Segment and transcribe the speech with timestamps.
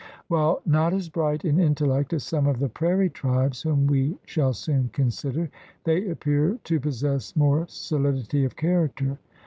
[0.29, 4.51] While not as bright in intellect as some of the prairie tribes whom we shall
[4.51, 5.51] soon consider,
[5.83, 9.19] they appear to possess more solidity of character.